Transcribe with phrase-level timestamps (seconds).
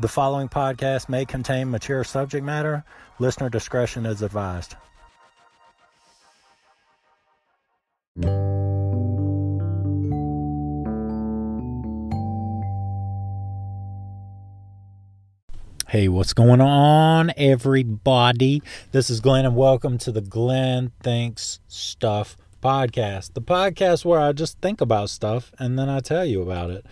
[0.00, 2.84] The following podcast may contain mature subject matter.
[3.18, 4.76] Listener discretion is advised.
[15.88, 18.62] Hey, what's going on, everybody?
[18.92, 23.32] This is Glenn, and welcome to the Glenn Thinks Stuff podcast.
[23.34, 26.86] The podcast where I just think about stuff and then I tell you about it.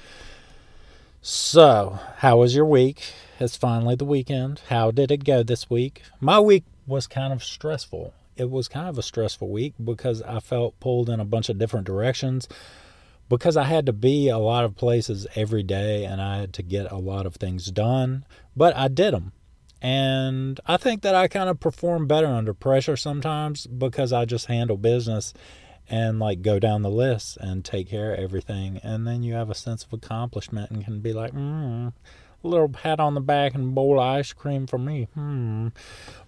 [1.28, 3.02] So, how was your week?
[3.40, 4.60] It's finally the weekend.
[4.68, 6.02] How did it go this week?
[6.20, 8.14] My week was kind of stressful.
[8.36, 11.58] It was kind of a stressful week because I felt pulled in a bunch of
[11.58, 12.46] different directions
[13.28, 16.62] because I had to be a lot of places every day and I had to
[16.62, 18.24] get a lot of things done,
[18.56, 19.32] but I did them.
[19.82, 24.46] And I think that I kind of perform better under pressure sometimes because I just
[24.46, 25.34] handle business
[25.88, 28.80] and like go down the list and take care of everything.
[28.82, 31.88] And then you have a sense of accomplishment and can be like, hmm,
[32.42, 35.08] a little pat on the back and bowl of ice cream for me.
[35.14, 35.68] Hmm.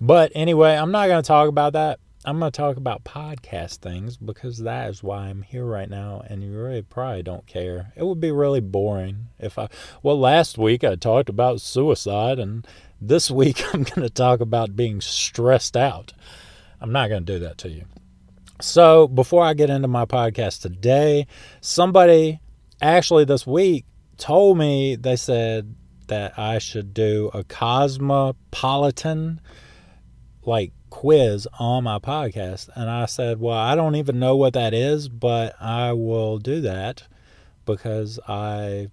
[0.00, 2.00] But anyway, I'm not going to talk about that.
[2.24, 6.22] I'm going to talk about podcast things because that is why I'm here right now.
[6.28, 7.92] And you really probably don't care.
[7.96, 9.68] It would be really boring if I,
[10.02, 12.66] well, last week I talked about suicide, and
[13.00, 16.12] this week I'm going to talk about being stressed out.
[16.80, 17.84] I'm not going to do that to you.
[18.60, 21.26] So, before I get into my podcast today,
[21.60, 22.40] somebody
[22.82, 23.84] actually this week
[24.16, 25.74] told me they said
[26.08, 29.40] that I should do a cosmopolitan
[30.42, 32.68] like quiz on my podcast.
[32.74, 36.60] And I said, Well, I don't even know what that is, but I will do
[36.62, 37.04] that
[37.64, 38.88] because I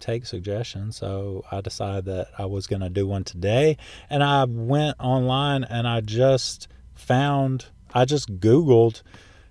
[0.00, 0.96] take suggestions.
[0.96, 3.76] So I decided that I was going to do one today.
[4.08, 9.02] And I went online and I just found, I just Googled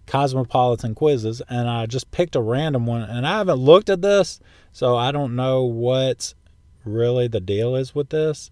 [0.07, 3.01] cosmopolitan quizzes and I just picked a random one.
[3.01, 4.39] And I haven't looked at this,
[4.71, 6.33] so I don't know what
[6.83, 8.49] really the deal is with this.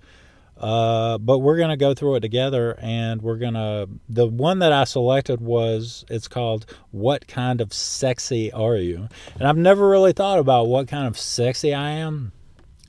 [0.58, 3.88] Uh, but we're going to go through it together and we're going to.
[4.10, 9.08] The one that I selected was it's called What Kind of Sexy Are You?
[9.36, 12.34] And I've never really thought about what kind of sexy I am.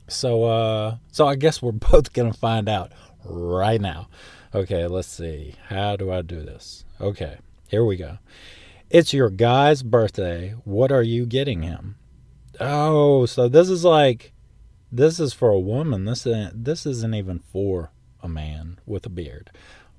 [0.09, 2.91] So, uh, so I guess we're both going to find out
[3.23, 4.09] right now.
[4.53, 5.55] Okay, let's see.
[5.69, 6.83] How do I do this?
[7.01, 8.19] Okay, here we go.
[8.91, 10.53] It's your guy's birthday.
[10.65, 11.95] What are you getting him?
[12.59, 14.33] Oh, so this is like
[14.91, 16.05] this is for a woman.
[16.05, 17.91] This isn't, this isn't even for
[18.21, 19.49] a man with a beard.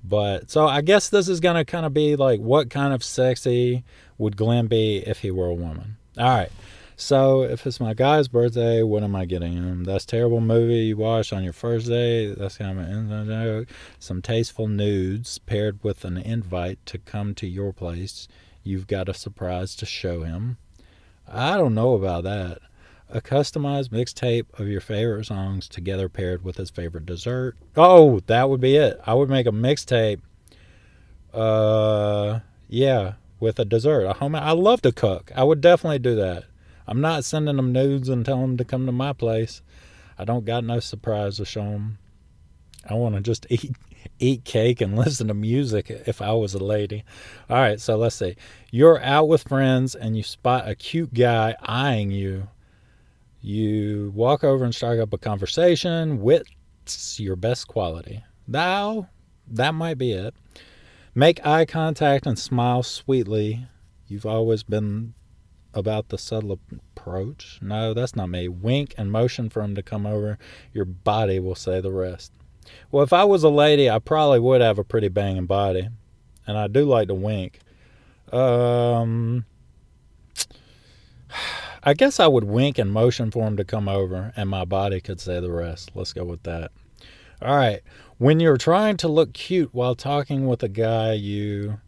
[0.01, 3.03] But so I guess this is going to kind of be like what kind of
[3.03, 3.83] sexy
[4.17, 5.97] would Glenn be if he were a woman?
[6.17, 6.51] All right.
[7.03, 9.83] So if it's my guy's birthday, what am I getting him?
[9.83, 12.33] That's terrible movie you watched on your first day.
[12.33, 13.67] That's kind of an joke.
[13.99, 18.29] Some tasteful nudes paired with an invite to come to your place.
[18.63, 20.57] You've got a surprise to show him.
[21.27, 22.59] I don't know about that
[23.09, 27.55] a customized mixtape of your favorite songs together paired with his favorite dessert.
[27.75, 28.99] Oh, that would be it.
[29.05, 30.21] I would make a mixtape.
[31.31, 34.05] Uh, yeah, with a dessert.
[34.05, 34.15] A.
[34.19, 35.31] I love to cook.
[35.35, 36.45] I would definitely do that.
[36.87, 39.61] I'm not sending them nudes and telling them to come to my place.
[40.17, 41.97] I don't got no surprise to show them.
[42.87, 43.75] I want to just eat
[44.19, 47.03] eat cake and listen to music if I was a lady.
[47.49, 48.35] All right, so let's see.
[48.71, 52.47] You're out with friends and you spot a cute guy eyeing you
[53.45, 56.21] you walk over and strike up a conversation.
[56.21, 58.23] Wit's your best quality.
[58.47, 59.09] Thou,
[59.47, 60.33] that might be it.
[61.13, 63.67] Make eye contact and smile sweetly.
[64.07, 65.13] You've always been
[65.73, 66.59] about the subtle
[66.95, 67.59] approach.
[67.61, 68.47] No, that's not me.
[68.47, 70.37] Wink and motion for him to come over.
[70.73, 72.31] Your body will say the rest.
[72.91, 75.89] Well, if I was a lady, I probably would have a pretty banging body.
[76.45, 77.59] And I do like to wink.
[78.31, 79.45] Um,
[81.83, 85.01] I guess I would wink and motion for him to come over, and my body
[85.01, 85.91] could say the rest.
[85.93, 86.71] Let's go with that.
[87.41, 87.81] All right.
[88.17, 91.79] When you're trying to look cute while talking with a guy, you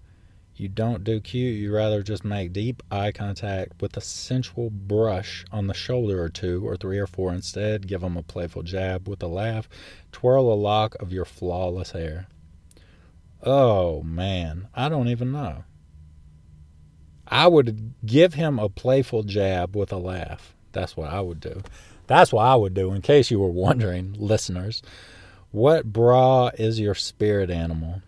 [0.57, 1.57] you don't do cute.
[1.57, 6.29] You rather just make deep eye contact with a sensual brush on the shoulder or
[6.29, 7.87] two or three or four instead.
[7.87, 9.67] Give him a playful jab with a laugh.
[10.13, 12.27] Twirl a lock of your flawless hair.
[13.43, 15.65] Oh man, I don't even know.
[17.27, 20.55] I would give him a playful jab with a laugh.
[20.71, 21.63] That's what I would do.
[22.07, 24.81] That's what I would do, in case you were wondering, listeners.
[25.51, 28.01] What bra is your spirit animal?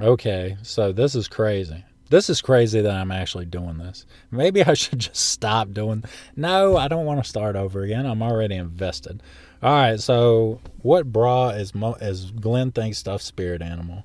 [0.00, 1.84] Okay, so this is crazy.
[2.08, 4.06] This is crazy that I'm actually doing this.
[4.30, 6.04] Maybe I should just stop doing.
[6.34, 8.06] No, I don't want to start over again.
[8.06, 9.22] I'm already invested.
[9.62, 14.04] All right, so what bra is mo- is Glenn thinks stuff spirit animal?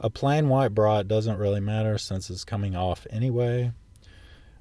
[0.00, 3.72] A plain white bra, it doesn't really matter since it's coming off anyway.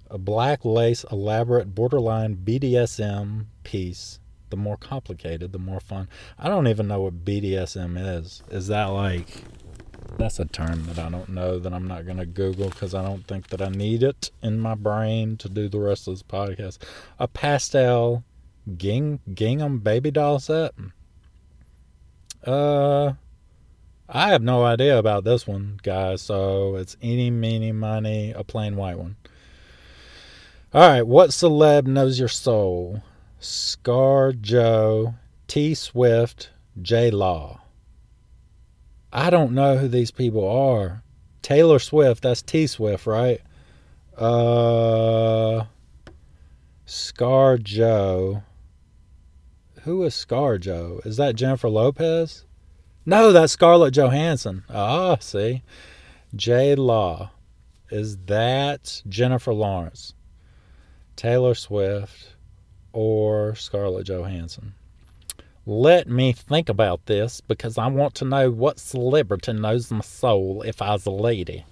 [0.09, 4.19] A black lace, elaborate, borderline BDSM piece
[4.51, 6.07] the more complicated, the more fun.
[6.37, 8.43] I don't even know what BDSM is.
[8.49, 9.43] Is that like
[10.17, 13.03] that's a term that I don't know that I'm not going to Google because I
[13.03, 16.23] don't think that I need it in my brain to do the rest of this
[16.23, 16.77] podcast.
[17.19, 18.23] A pastel
[18.77, 20.73] ging gingham baby doll set.
[22.45, 23.13] Uh,
[24.09, 26.21] I have no idea about this one, guys.
[26.21, 29.15] So it's any, meeny, money, a plain white one.
[30.73, 33.03] All right, what celeb knows your soul?
[33.39, 35.15] Scar Joe,
[35.47, 36.49] T Swift,
[36.81, 37.60] J Law.
[39.13, 41.03] I don't know who these people are.
[41.41, 43.41] Taylor Swift, that's T Swift, right?
[44.17, 45.65] Uh
[46.85, 48.43] Scar Joe.
[49.83, 51.01] Who is Scar Joe?
[51.05, 52.45] Is that Jennifer Lopez?
[53.05, 54.63] No, that's Scarlett Johansson.
[54.69, 55.63] Ah, see.
[56.35, 57.31] J Law.
[57.89, 60.13] Is that Jennifer Lawrence?
[61.15, 62.35] Taylor Swift
[62.93, 64.73] or Scarlett Johansson?
[65.65, 70.63] Let me think about this because I want to know what celebrity knows my soul
[70.63, 71.65] if I was a lady.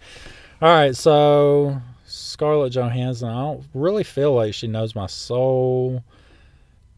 [0.61, 6.03] All right, so Scarlett Johansson, I don't really feel like she knows my soul.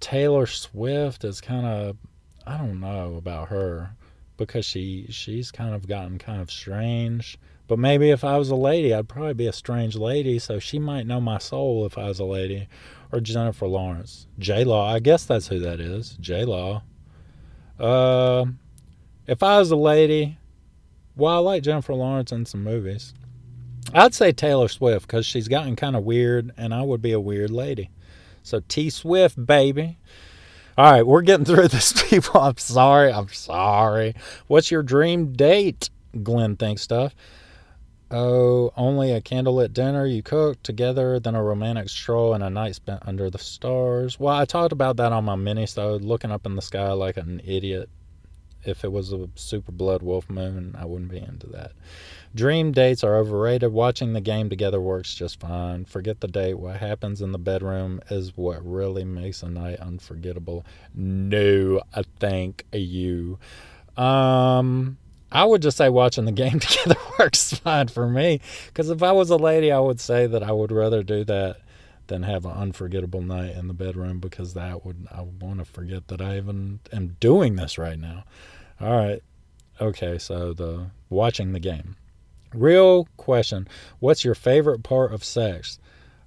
[0.01, 1.97] Taylor Swift is kind of
[2.45, 3.91] I don't know about her
[4.35, 7.37] because she she's kind of gotten kind of strange.
[7.67, 10.77] But maybe if I was a lady, I'd probably be a strange lady, so she
[10.77, 12.67] might know my soul if I was a lady
[13.11, 14.27] or Jennifer Lawrence.
[14.39, 16.17] J Law, I guess that's who that is.
[16.19, 16.83] J Law.
[17.79, 18.45] Uh,
[19.27, 20.37] if I was a lady,
[21.15, 23.13] well, I like Jennifer Lawrence in some movies.
[23.93, 27.19] I'd say Taylor Swift because she's gotten kind of weird, and I would be a
[27.19, 27.89] weird lady.
[28.43, 29.97] So T Swift, baby.
[30.77, 32.39] All right, we're getting through this, people.
[32.39, 33.11] I'm sorry.
[33.11, 34.15] I'm sorry.
[34.47, 35.89] What's your dream date?
[36.23, 37.13] Glenn thinks stuff.
[38.13, 42.75] Oh, only a candlelit dinner you cook together, then a romantic stroll and a night
[42.75, 44.19] spent under the stars.
[44.19, 47.15] Well, I talked about that on my mini so looking up in the sky like
[47.15, 47.89] an idiot.
[48.63, 51.71] If it was a super blood wolf moon, I wouldn't be into that.
[52.35, 53.71] Dream dates are overrated.
[53.71, 55.85] Watching the game together works just fine.
[55.85, 56.59] Forget the date.
[56.59, 60.65] What happens in the bedroom is what really makes a night unforgettable.
[60.93, 63.39] No, I thank you.
[63.97, 64.97] Um,
[65.31, 68.41] I would just say watching the game together works fine for me.
[68.67, 71.57] Because if I was a lady, I would say that I would rather do that
[72.07, 76.09] than have an unforgettable night in the bedroom because that would I want to forget
[76.09, 78.25] that I even am doing this right now.
[78.81, 79.23] All right.
[79.79, 81.95] Okay, so the watching the game.
[82.53, 83.67] Real question.
[83.99, 85.79] What's your favorite part of sex?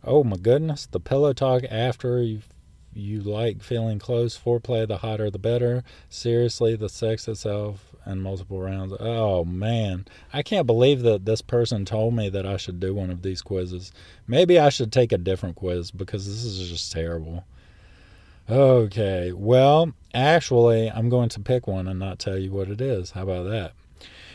[0.03, 2.49] Oh my goodness, the pillow talk after you've
[2.97, 5.83] you like feeling close, foreplay, the hotter the better.
[6.09, 8.93] Seriously, the sex itself and multiple rounds.
[8.99, 13.11] Oh man, I can't believe that this person told me that I should do one
[13.11, 13.93] of these quizzes.
[14.27, 17.45] Maybe I should take a different quiz because this is just terrible.
[18.49, 23.13] Okay, well, actually, I'm going to pick one and not tell you what it is.
[23.13, 23.73] How about that?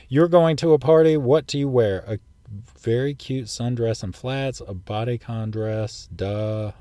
[0.08, 1.16] You're going to a party.
[1.16, 2.04] What do you wear?
[2.08, 2.20] A
[2.80, 6.72] very cute sundress and flats, a bodycon dress, duh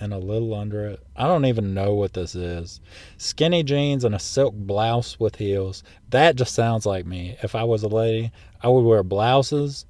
[0.00, 1.00] and a little under it.
[1.14, 2.80] I don't even know what this is.
[3.18, 5.82] Skinny jeans and a silk blouse with heels.
[6.08, 7.36] That just sounds like me.
[7.42, 8.32] If I was a lady,
[8.62, 9.84] I would wear blouses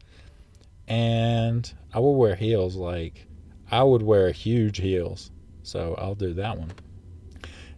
[0.89, 2.77] and I would wear heels.
[2.77, 3.27] Like,
[3.71, 5.31] I would wear huge heels.
[5.63, 6.73] So I'll do that one.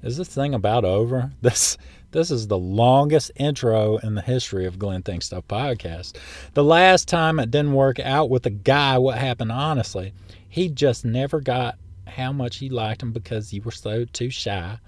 [0.03, 1.33] Is this thing about over?
[1.43, 1.77] This
[2.13, 6.19] this is the longest intro in the history of Glenn Thinks Stuff podcast.
[6.53, 10.13] The last time it didn't work out with a guy, what happened honestly?
[10.47, 14.79] He just never got how much he liked him because you were so too shy.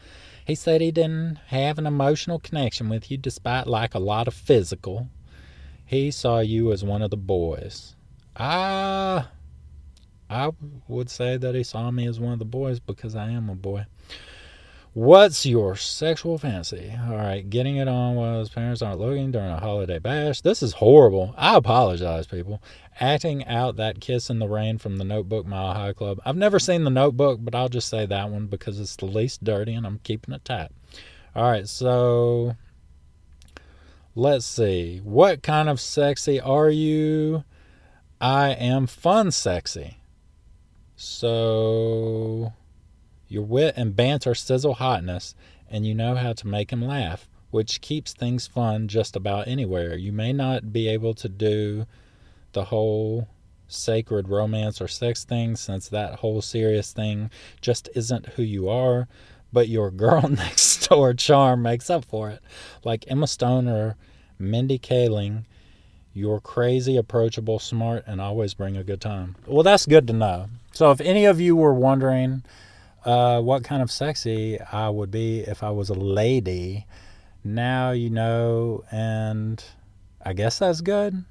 [0.47, 4.35] He said he didn't have an emotional connection with you despite like a lot of
[4.35, 5.09] physical.
[5.87, 7.97] He saw you as one of the boys.
[8.37, 9.27] I
[10.29, 10.51] I
[10.89, 13.55] would say that he saw me as one of the boys because I am a
[13.55, 13.87] boy.
[14.95, 16.97] What's your sexual fantasy?
[17.09, 20.41] All right, getting it on while his parents aren't looking during a holiday bash.
[20.41, 21.35] This is horrible.
[21.37, 22.63] I apologize, people.
[23.01, 26.21] Acting out that kiss in the rain from the Notebook Mile High Club.
[26.25, 29.43] I've never seen the Notebook, but I'll just say that one because it's the least
[29.43, 30.71] dirty and I'm keeping it tight.
[31.35, 32.55] All right, so
[34.15, 35.01] let's see.
[35.03, 37.43] What kind of sexy are you?
[38.21, 39.99] I am fun sexy.
[40.95, 42.53] So
[43.35, 45.35] your wit and banter sizzle hotness,
[45.69, 49.97] and you know how to make laugh, which keeps things fun just about anywhere.
[49.97, 51.87] You may not be able to do
[52.53, 53.29] the whole
[53.69, 59.09] sacred romance or sex thing since that whole serious thing just isn't who you are,
[59.53, 62.43] but your girl next door charm makes up for it.
[62.85, 63.97] Like Emma Stone or
[64.39, 65.45] Mindy Kaling,
[66.13, 69.35] you're crazy, approachable, smart, and always bring a good time.
[69.47, 70.49] Well, that's good to know.
[70.73, 72.45] So if any of you were wondering,
[73.05, 76.87] uh, what kind of sexy I would be if I was a lady.
[77.43, 79.63] Now you know, and
[80.25, 81.25] I guess that's good.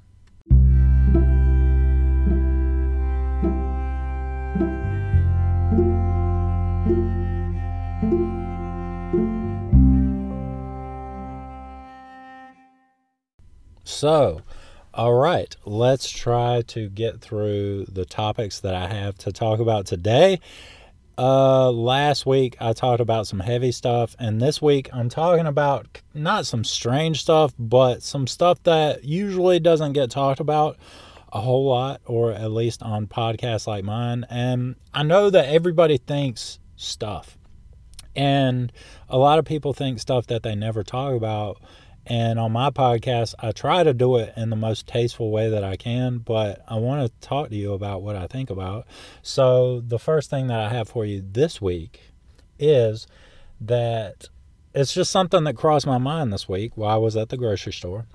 [13.86, 14.42] So,
[14.92, 19.86] all right, let's try to get through the topics that I have to talk about
[19.86, 20.40] today.
[21.16, 26.00] Uh, last week I talked about some heavy stuff, and this week I'm talking about
[26.12, 30.76] not some strange stuff, but some stuff that usually doesn't get talked about
[31.32, 34.26] a whole lot, or at least on podcasts like mine.
[34.28, 37.38] And I know that everybody thinks stuff,
[38.16, 38.72] and
[39.08, 41.60] a lot of people think stuff that they never talk about
[42.06, 45.64] and on my podcast, I try to do it in the most tasteful way that
[45.64, 48.86] I can, but I want to talk to you about what I think about.
[49.22, 52.00] So, the first thing that I have for you this week
[52.58, 53.06] is
[53.60, 54.28] that
[54.74, 57.72] it's just something that crossed my mind this week while I was at the grocery
[57.72, 58.06] store.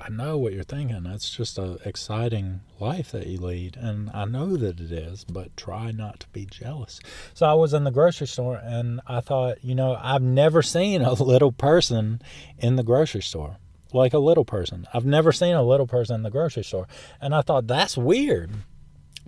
[0.00, 1.06] I know what you're thinking.
[1.06, 3.76] It's just an exciting life that you lead.
[3.76, 7.00] And I know that it is, but try not to be jealous.
[7.34, 11.02] So I was in the grocery store and I thought, you know, I've never seen
[11.02, 12.22] a little person
[12.58, 13.58] in the grocery store.
[13.92, 14.86] Like a little person.
[14.92, 16.86] I've never seen a little person in the grocery store.
[17.22, 18.50] And I thought, that's weird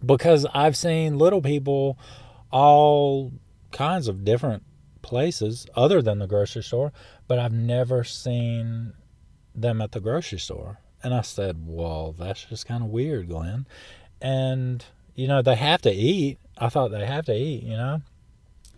[0.05, 1.99] because I've seen little people
[2.51, 3.33] all
[3.73, 4.65] kinds of different
[5.03, 6.93] places other than the grocery store,
[7.27, 8.93] but I've never seen
[9.63, 10.79] them at the grocery store.
[11.03, 13.67] And I said, Well, that's just kind of weird, Glenn.
[14.21, 16.39] And, you know, they have to eat.
[16.59, 18.03] I thought they have to eat, you know,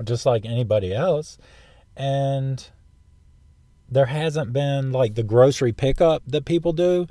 [0.04, 1.38] just like anybody else.
[1.96, 2.64] And
[3.88, 7.06] there hasn't been like the grocery pickup that people do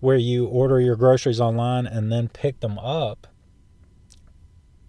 [0.00, 3.26] where you order your groceries online and then pick them up.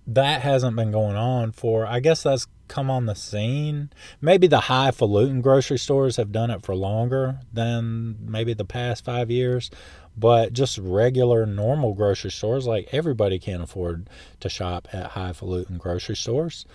[0.05, 3.91] That hasn't been going on for, I guess that's come on the scene.
[4.19, 9.29] Maybe the highfalutin grocery stores have done it for longer than maybe the past five
[9.29, 9.69] years,
[10.17, 16.15] but just regular, normal grocery stores, like everybody can afford to shop at highfalutin grocery
[16.15, 16.65] stores.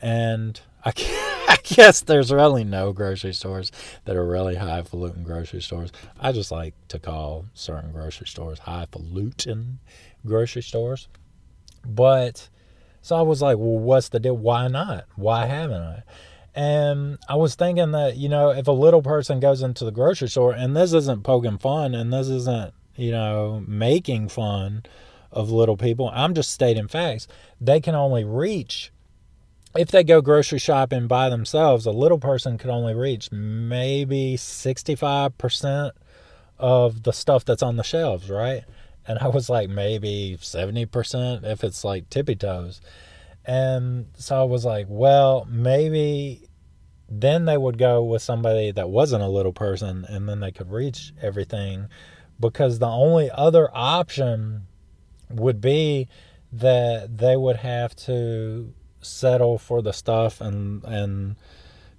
[0.00, 0.94] And I,
[1.48, 3.70] I guess there's really no grocery stores
[4.06, 5.92] that are really highfalutin grocery stores.
[6.18, 9.80] I just like to call certain grocery stores highfalutin
[10.24, 11.08] grocery stores.
[11.84, 12.48] But
[13.06, 14.36] so I was like, well, what's the deal?
[14.36, 15.04] Why not?
[15.14, 16.02] Why haven't I?
[16.56, 20.28] And I was thinking that, you know, if a little person goes into the grocery
[20.28, 24.82] store, and this isn't poking fun, and this isn't, you know, making fun
[25.30, 27.28] of little people, I'm just stating facts.
[27.60, 28.90] They can only reach,
[29.76, 35.92] if they go grocery shopping by themselves, a little person could only reach maybe 65%
[36.58, 38.64] of the stuff that's on the shelves, right?
[39.06, 42.80] And I was like maybe 70% if it's like tippy toes.
[43.44, 46.48] And so I was like, well, maybe
[47.08, 50.70] then they would go with somebody that wasn't a little person and then they could
[50.70, 51.86] reach everything
[52.40, 54.66] because the only other option
[55.30, 56.08] would be
[56.52, 61.36] that they would have to settle for the stuff and and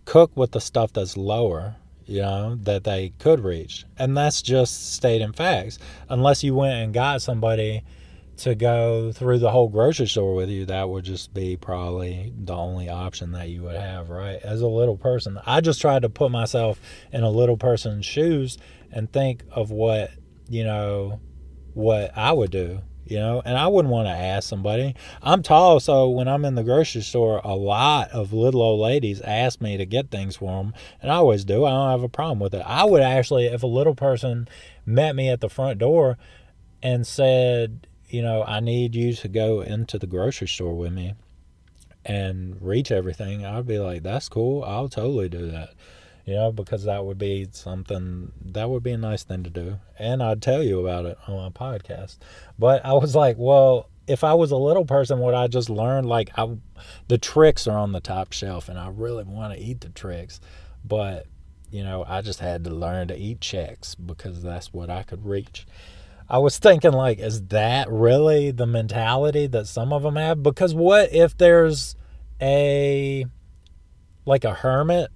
[0.06, 1.76] cook with the stuff that's lower
[2.08, 3.86] you know, that they could reach.
[3.98, 5.78] And that's just stating facts.
[6.10, 7.84] Unless you went and got somebody
[8.38, 12.56] to go through the whole grocery store with you, that would just be probably the
[12.56, 14.40] only option that you would have, right?
[14.44, 16.80] As a little person, I just tried to put myself
[17.12, 18.58] in a little person's shoes
[18.92, 20.12] and think of what,
[20.48, 21.20] you know,
[21.74, 24.96] what I would do you know and i wouldn't want to ask somebody.
[25.22, 29.22] I'm tall so when i'm in the grocery store a lot of little old ladies
[29.22, 32.10] ask me to get things for them and i always do i don't have a
[32.10, 32.64] problem with it.
[32.66, 34.48] I would actually if a little person
[34.86, 36.18] met me at the front door
[36.82, 41.14] and said you know i need you to go into the grocery store with me
[42.06, 45.70] and reach everything i'd be like that's cool i'll totally do that
[46.28, 49.80] you know, because that would be something that would be a nice thing to do.
[49.98, 52.18] And I'd tell you about it on my podcast.
[52.60, 56.04] But I was like, well, if I was a little person, would I just learn
[56.04, 56.58] like I,
[57.08, 60.42] the Trix are on the top shelf and I really want to eat the Trix.
[60.84, 61.28] But,
[61.72, 65.26] you know, I just had to learn to eat Chex because that's what I could
[65.26, 65.66] reach.
[66.30, 70.44] I was thinking, like, is that really the mentality that some of them have?
[70.44, 71.96] Because what if there's
[72.42, 73.26] a,
[74.26, 75.10] like a hermit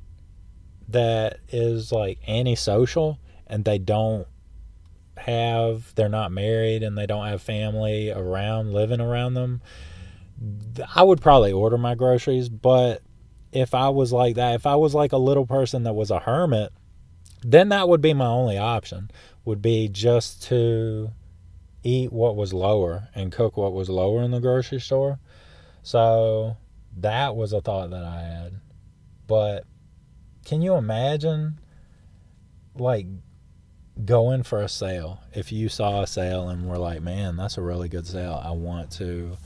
[0.92, 4.28] that is like antisocial and they don't
[5.18, 9.62] have they're not married and they don't have family around living around them
[10.96, 13.04] i would probably order my groceries but
[13.52, 16.20] if i was like that if i was like a little person that was a
[16.20, 16.72] hermit
[17.44, 19.12] then that would be my only option
[19.46, 21.12] would be just to
[21.84, 25.20] eat what was lower and cook what was lower in the grocery store
[25.84, 26.58] so
[26.98, 28.60] that was a thought that I had.
[29.28, 29.66] But
[30.46, 31.60] can you imagine
[32.76, 33.08] like
[34.06, 35.22] going for a sale?
[35.34, 38.42] If you saw a sale and were like man that's a really good sale.
[38.44, 39.38] I want to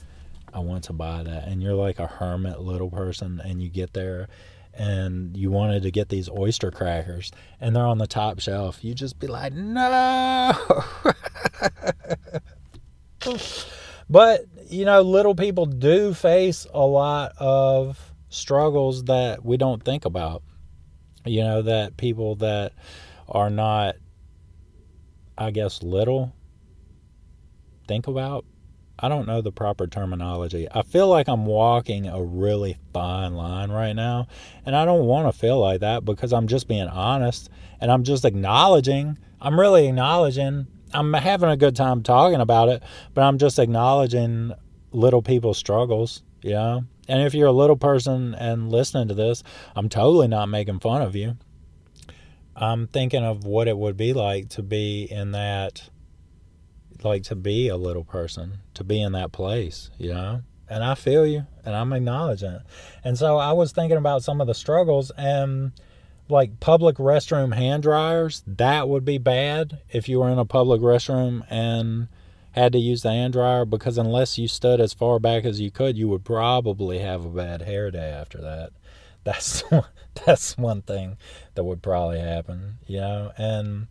[0.53, 1.47] i want to buy that.
[1.47, 4.27] And you're like a hermit little person and you get there
[4.73, 8.93] and you wanted to get these oyster crackers and they're on the top shelf you
[8.93, 10.53] just be like no.
[14.09, 20.05] But you know little people do face a lot of struggles that we don't think
[20.05, 20.43] about
[21.25, 22.73] you know that people that
[23.27, 23.95] are not
[25.37, 26.33] I guess, little
[27.87, 28.45] think about.
[28.97, 30.67] I don't know the proper terminology.
[30.71, 34.27] I feel like I'm walking a really fine line right now.
[34.65, 37.49] And I don't want to feel like that because I'm just being honest
[37.81, 39.17] and I'm just acknowledging.
[39.41, 40.67] I'm really acknowledging.
[40.93, 44.53] I'm having a good time talking about it, but I'm just acknowledging
[44.93, 46.23] little people's struggles,
[46.53, 46.85] know?
[47.07, 49.43] And if you're a little person and listening to this,
[49.75, 51.37] I'm totally not making fun of you.
[52.55, 55.89] I'm thinking of what it would be like to be in that,
[57.03, 60.41] like to be a little person, to be in that place, you know?
[60.69, 62.61] And I feel you and I'm acknowledging it.
[63.03, 65.73] And so I was thinking about some of the struggles and
[66.27, 70.81] like public restroom hand dryers, that would be bad if you were in a public
[70.81, 72.07] restroom and
[72.55, 75.69] had to use the hand dryer because unless you stood as far back as you
[75.69, 78.71] could, you would probably have a bad hair day after that.
[79.25, 79.61] That's
[80.25, 81.17] that's one thing
[81.55, 83.33] that would probably happen, you know.
[83.37, 83.87] And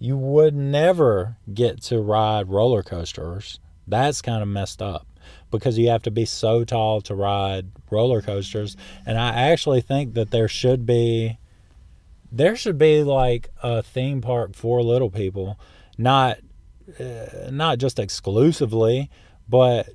[0.00, 3.60] you would never get to ride roller coasters.
[3.86, 5.06] That's kind of messed up
[5.52, 8.76] because you have to be so tall to ride roller coasters.
[9.06, 11.38] And I actually think that there should be
[12.32, 15.60] there should be like a theme park for little people,
[15.96, 16.38] not
[16.98, 19.10] uh, not just exclusively,
[19.48, 19.88] but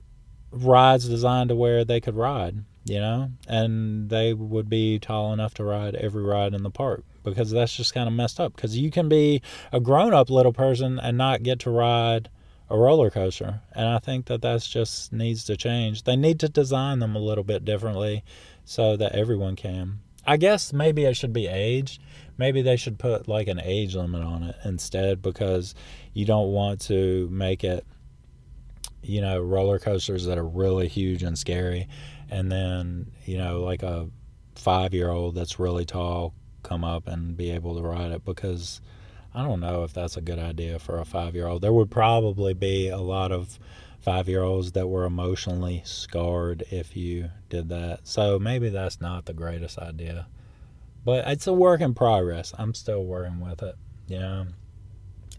[0.52, 5.56] rides designed to where they could ride you know, and they would be tall enough
[5.56, 8.56] to ride every ride in the park because that's just kind of messed up.
[8.56, 9.42] Because you can be
[9.74, 12.30] a grown up little person and not get to ride
[12.70, 16.04] a roller coaster, and I think that that's just needs to change.
[16.04, 18.24] They need to design them a little bit differently
[18.64, 20.00] so that everyone can.
[20.26, 22.00] I guess maybe it should be age.
[22.38, 25.76] Maybe they should put like an age limit on it instead because
[26.14, 27.86] you don't want to make it,
[29.02, 31.88] you know, roller coasters that are really huge and scary
[32.30, 34.08] and then you know like a
[34.56, 38.82] five year old that's really tall come up and be able to ride it because
[39.34, 41.62] I don't know if that's a good idea for a five year old.
[41.62, 43.60] There would probably be a lot of
[44.00, 48.08] five year olds that were emotionally scarred if you did that.
[48.08, 50.28] So maybe that's not the greatest idea.
[51.06, 52.54] But it's a work in progress.
[52.58, 53.76] I'm still working with it.
[54.08, 54.46] Yeah.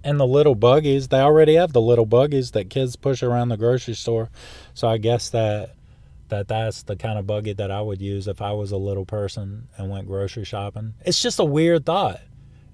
[0.05, 3.57] And the little buggies, they already have the little buggies that kids push around the
[3.57, 4.31] grocery store.
[4.73, 5.75] So I guess that
[6.29, 9.05] that that's the kind of buggy that I would use if I was a little
[9.05, 10.95] person and went grocery shopping.
[11.05, 12.21] It's just a weird thought.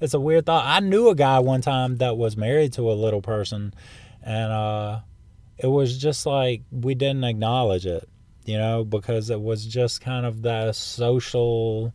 [0.00, 0.64] It's a weird thought.
[0.66, 3.72] I knew a guy one time that was married to a little person
[4.22, 5.00] and uh
[5.58, 8.08] it was just like we didn't acknowledge it,
[8.44, 11.94] you know, because it was just kind of that social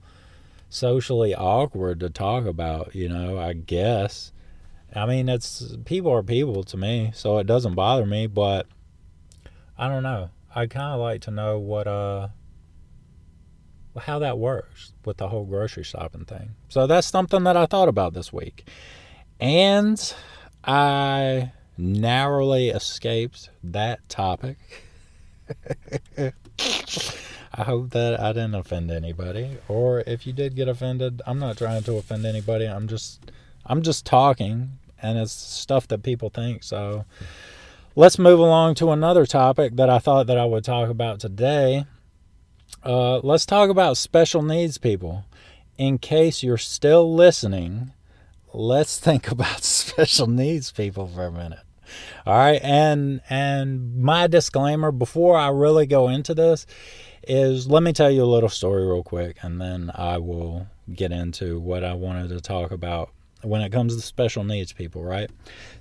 [0.70, 4.32] socially awkward to talk about, you know, I guess.
[4.96, 8.68] I mean, it's people are people to me, so it doesn't bother me, but
[9.78, 10.30] I don't know.
[10.56, 12.30] I'd kind of like to know what uh
[14.00, 16.52] how that works with the whole grocery shopping thing.
[16.70, 18.68] So that's something that I thought about this week.
[19.40, 20.14] And
[20.64, 24.58] I narrowly escaped that topic.
[27.58, 31.58] I hope that I didn't offend anybody or if you did get offended, I'm not
[31.58, 32.66] trying to offend anybody.
[32.66, 33.32] I'm just
[33.66, 36.64] I'm just talking and it's stuff that people think.
[36.64, 37.06] So
[37.96, 41.86] let's move along to another topic that I thought that I would talk about today.
[42.84, 45.26] Uh, let's talk about special needs people.
[45.78, 47.92] In case you're still listening,
[48.54, 51.60] let's think about special needs people for a minute.
[52.26, 56.66] All right, and and my disclaimer before I really go into this
[57.28, 61.12] is let me tell you a little story real quick, and then I will get
[61.12, 63.12] into what I wanted to talk about
[63.42, 65.30] when it comes to special needs people, right?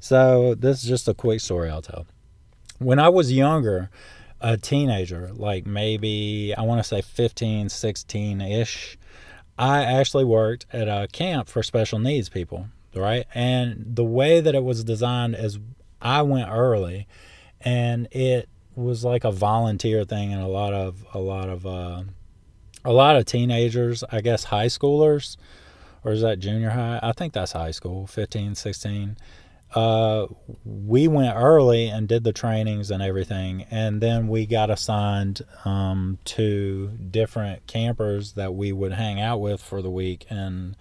[0.01, 2.07] So, this is just a quick story I'll tell.
[2.79, 3.91] When I was younger,
[4.41, 8.99] a teenager, like maybe I want to say 15, 16 ish,
[9.59, 13.25] I actually worked at a camp for special needs people, right?
[13.35, 15.59] And the way that it was designed is
[16.03, 17.07] I went early
[17.63, 22.03] and it was like a volunteer thing and a lot of a lot of uh,
[22.85, 25.37] a lot of teenagers, I guess high schoolers
[26.05, 27.01] or is that junior high?
[27.03, 29.17] I think that's high school, 15, 16.
[29.75, 30.27] uh,
[30.65, 36.19] we went early and did the trainings and everything, and then we got assigned um,
[36.25, 40.77] to different campers that we would hang out with for the week and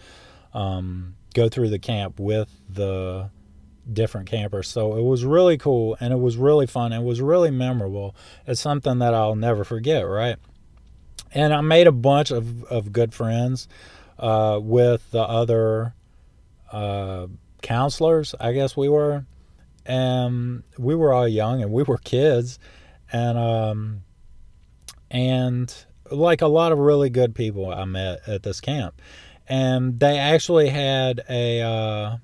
[0.54, 3.32] um, go through the camp with the
[3.92, 4.68] different campers.
[4.68, 6.92] So it was really cool and it was really fun.
[6.92, 8.16] And it was really memorable.
[8.48, 10.38] It's something that I'll never forget, right?
[11.32, 13.68] And I made a bunch of, of good friends
[14.18, 15.94] uh, with the other
[16.72, 17.28] uh,
[17.62, 19.26] counselors, I guess we were.
[19.86, 22.58] And we were all young and we were kids.
[23.12, 24.04] And, um,
[25.12, 25.74] and
[26.10, 29.00] like a lot of really good people I met at this camp.
[29.48, 32.18] And they actually had a, uh,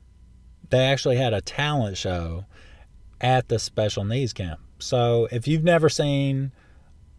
[0.71, 2.45] they actually had a talent show
[3.19, 4.60] at the special needs camp.
[4.79, 6.51] So if you've never seen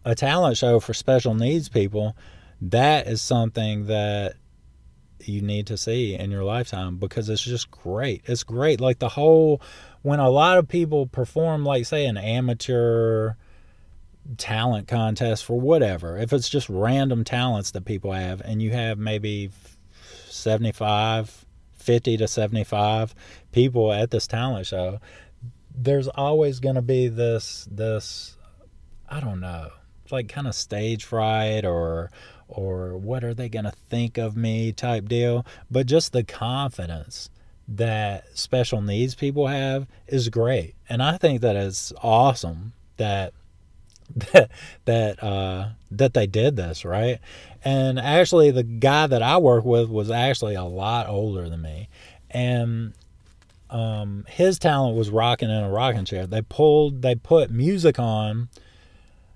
[0.03, 2.15] a talent show for special needs people,
[2.61, 4.35] that is something that
[5.21, 8.23] you need to see in your lifetime because it's just great.
[8.25, 8.81] It's great.
[8.81, 9.61] Like the whole
[10.01, 13.33] when a lot of people perform like say an amateur
[14.37, 18.97] talent contest for whatever, if it's just random talents that people have and you have
[18.97, 19.49] maybe
[20.27, 21.42] 75
[21.83, 23.13] 50 to 75
[23.51, 24.99] people at this talent show,
[25.75, 28.37] there's always going to be this this
[29.09, 29.69] I don't know,
[30.11, 32.09] like kind of stage fright or
[32.47, 37.29] or what are they going to think of me type deal, but just the confidence
[37.67, 40.75] that special needs people have is great.
[40.89, 43.33] And I think that it's awesome that
[44.15, 44.51] that
[44.85, 47.19] that uh that they did this, right?
[47.63, 51.89] And actually the guy that I work with was actually a lot older than me.
[52.29, 52.93] And
[53.73, 56.27] um, his talent was rocking in a rocking chair.
[56.27, 58.49] They pulled, they put music on,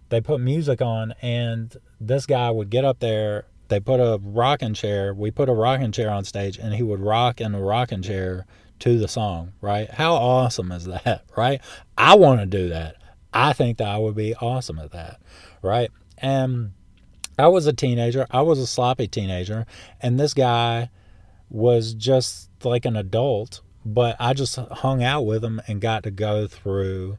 [0.10, 3.46] they put music on, and this guy would get up there.
[3.70, 5.14] They put a rocking chair.
[5.14, 8.46] We put a rocking chair on stage, and he would rock in the rocking chair
[8.80, 9.54] to the song.
[9.60, 9.90] Right?
[9.90, 11.24] How awesome is that?
[11.36, 11.62] Right?
[11.98, 12.97] I want to do that.
[13.38, 15.22] I think that I would be awesome at that.
[15.62, 15.92] Right?
[16.18, 16.72] And
[17.38, 18.26] I was a teenager.
[18.32, 19.66] I was a sloppy teenager,
[20.02, 20.90] and this guy
[21.50, 23.62] was just like an adult.
[23.86, 27.18] But I just hung out with him and got to go through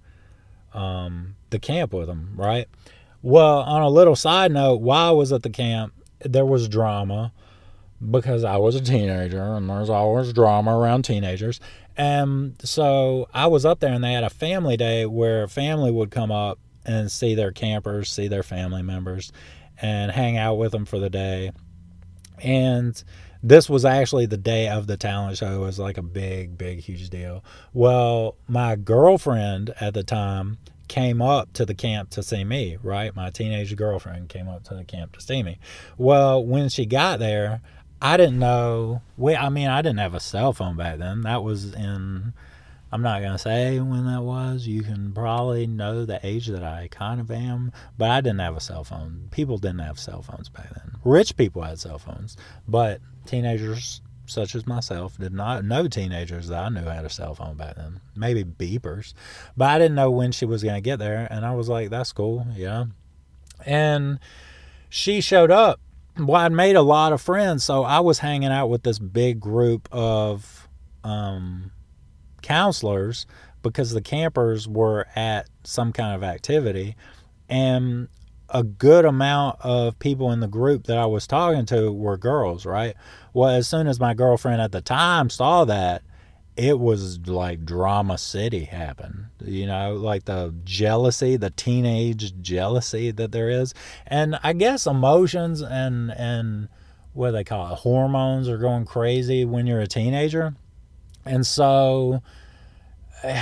[0.74, 2.34] um, the camp with him.
[2.36, 2.66] Right?
[3.22, 7.32] Well, on a little side note, while I was at the camp, there was drama
[8.10, 11.60] because I was a teenager and there's always drama around teenagers.
[11.98, 16.12] And so I was up there and they had a family day where family would
[16.12, 19.32] come up and see their campers, see their family members,
[19.82, 21.50] and hang out with them for the day.
[22.42, 23.02] And
[23.42, 25.52] this was actually the day of the talent show.
[25.52, 27.44] It was like a big, big, huge deal.
[27.72, 33.14] Well, my girlfriend at the time came up to the camp to see me, right?
[33.14, 35.58] My teenage girlfriend came up to the camp to see me.
[35.98, 37.60] Well, when she got there,
[38.00, 39.02] I didn't know.
[39.16, 41.22] We, I mean, I didn't have a cell phone back then.
[41.22, 42.32] That was in.
[42.90, 44.66] I'm not gonna say when that was.
[44.66, 48.56] You can probably know the age that I kind of am, but I didn't have
[48.56, 49.28] a cell phone.
[49.30, 50.92] People didn't have cell phones back then.
[51.04, 56.62] Rich people had cell phones, but teenagers such as myself, did not know teenagers that
[56.62, 58.00] I knew had a cell phone back then.
[58.14, 59.14] Maybe beepers,
[59.56, 61.26] but I didn't know when she was to get there.
[61.30, 62.86] And I was like, that's cool, yeah.
[63.64, 64.20] And
[64.88, 65.80] she showed up.
[66.18, 69.38] Well, I'd made a lot of friends, so I was hanging out with this big
[69.38, 70.68] group of
[71.04, 71.70] um,
[72.42, 73.24] counselors
[73.62, 76.96] because the campers were at some kind of activity.
[77.48, 78.08] And
[78.48, 82.66] a good amount of people in the group that I was talking to were girls,
[82.66, 82.96] right?
[83.32, 86.02] Well, as soon as my girlfriend at the time saw that,
[86.58, 93.30] it was like drama city happened you know like the jealousy the teenage jealousy that
[93.30, 93.72] there is.
[94.06, 96.68] And i guess emotions and and
[97.12, 100.54] what do they call it hormones are going crazy when you're a teenager.
[101.24, 102.22] And so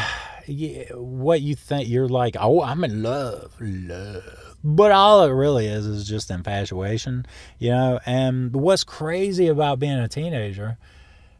[0.46, 4.56] yeah, what you think you're like oh i'm in love love.
[4.62, 7.24] But all it really is is just infatuation,
[7.58, 8.00] you know.
[8.04, 10.76] And what's crazy about being a teenager,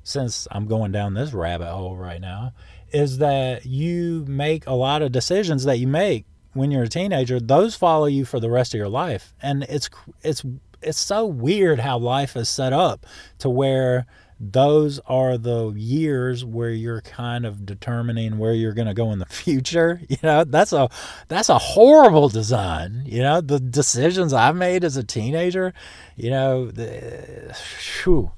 [0.06, 2.52] since I'm going down this rabbit hole right now,
[2.92, 7.40] is that you make a lot of decisions that you make when you're a teenager.
[7.40, 9.90] Those follow you for the rest of your life, and it's
[10.22, 10.44] it's
[10.80, 13.04] it's so weird how life is set up
[13.38, 14.06] to where
[14.38, 19.18] those are the years where you're kind of determining where you're going to go in
[19.18, 20.00] the future.
[20.08, 20.88] You know that's a
[21.26, 23.02] that's a horrible design.
[23.06, 25.74] You know the decisions i made as a teenager
[26.14, 27.56] you know the,
[28.04, 28.30] whew,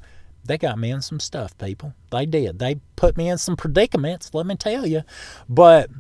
[0.49, 4.35] they got me in some stuff people they did they put me in some predicaments
[4.35, 5.03] let me tell you
[5.49, 5.91] but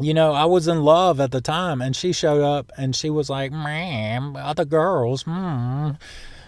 [0.00, 3.10] you know, I was in love at the time, and she showed up and she
[3.10, 5.90] was like, "Ma'am, other girls, hmm,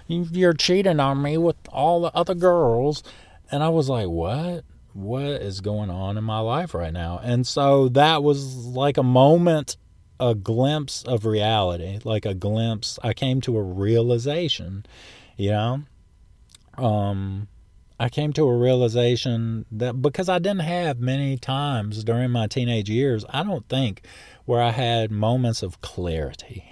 [0.08, 3.02] you're cheating on me with all the other girls.
[3.50, 4.64] And I was like, what?
[4.94, 7.20] what is going on in my life right now?
[7.22, 9.76] And so that was like a moment,
[10.18, 12.98] a glimpse of reality, like a glimpse.
[13.02, 14.86] I came to a realization,
[15.36, 15.82] you know?
[16.78, 17.48] Um,
[17.98, 22.90] I came to a realization that because I didn't have many times during my teenage
[22.90, 24.02] years, I don't think
[24.44, 26.70] where I had moments of clarity.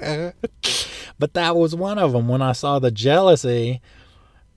[1.18, 2.28] but that was one of them.
[2.28, 3.80] When I saw the jealousy,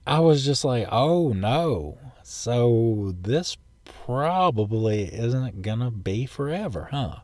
[0.06, 1.98] I was just like, oh no.
[2.22, 7.16] So this probably isn't going to be forever, huh?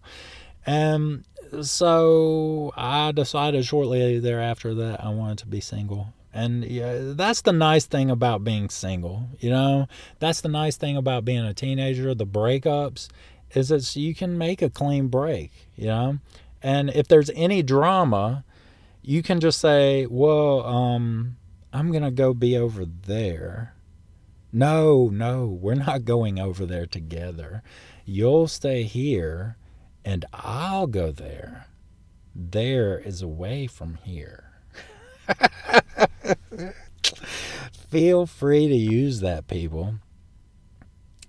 [0.66, 1.24] And
[1.62, 6.12] so I decided shortly thereafter that I wanted to be single.
[6.36, 9.86] And yeah, that's the nice thing about being single, you know?
[10.18, 13.08] That's the nice thing about being a teenager, the breakups,
[13.54, 16.18] is that you can make a clean break, you know?
[16.62, 18.44] And if there's any drama,
[19.00, 21.38] you can just say, well, um,
[21.72, 23.74] I'm to go be over there.
[24.52, 27.62] No, no, we're not going over there together.
[28.04, 29.56] You'll stay here
[30.04, 31.66] and I'll go there.
[32.34, 34.44] There is away from here.
[37.90, 39.96] Feel free to use that, people,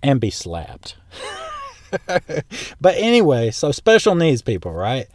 [0.02, 0.96] and be slapped.
[2.06, 5.06] but anyway, so special needs people, right?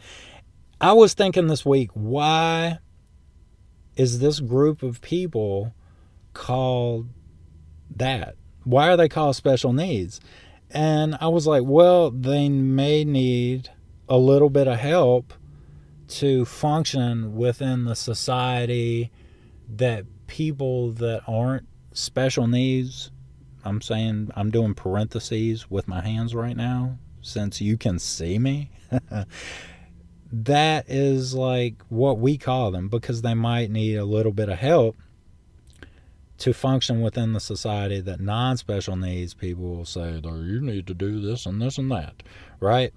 [0.80, 2.78] I was thinking this week, why
[3.96, 5.74] is this group of people
[6.32, 7.08] called
[7.94, 8.34] that?
[8.64, 10.20] Why are they called special needs?
[10.70, 13.70] And I was like, well, they may need
[14.08, 15.32] a little bit of help
[16.06, 19.10] to function within the society
[19.68, 23.10] that people that aren't special needs
[23.64, 28.70] I'm saying I'm doing parentheses with my hands right now since you can see me.
[30.32, 34.58] that is like what we call them because they might need a little bit of
[34.58, 34.96] help
[36.36, 40.94] to function within the society that non special needs people will say, you need to
[40.94, 42.22] do this and this and that,
[42.60, 42.92] right?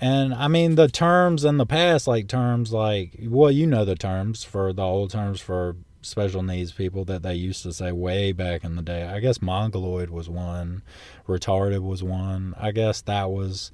[0.00, 3.94] And I mean, the terms in the past, like terms like, well, you know the
[3.94, 8.32] terms for the old terms for special needs people that they used to say way
[8.32, 9.04] back in the day.
[9.04, 10.82] I guess mongoloid was one,
[11.26, 12.54] retarded was one.
[12.58, 13.70] I guess that was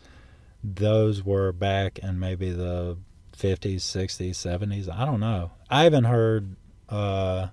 [0.63, 2.99] those were back in maybe the
[3.37, 4.95] 50s, 60s, 70s.
[4.95, 5.53] I don't know.
[5.71, 6.57] I haven't heard
[6.89, 7.49] uh,